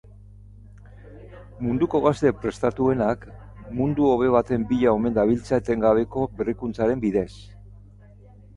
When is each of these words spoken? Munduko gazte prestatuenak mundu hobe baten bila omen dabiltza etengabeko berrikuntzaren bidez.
Munduko 1.65 2.01
gazte 2.05 2.31
prestatuenak 2.45 3.27
mundu 3.81 4.09
hobe 4.15 4.33
baten 4.39 4.67
bila 4.73 4.97
omen 4.97 5.17
dabiltza 5.21 5.63
etengabeko 5.65 6.27
berrikuntzaren 6.43 7.07
bidez. 7.09 7.31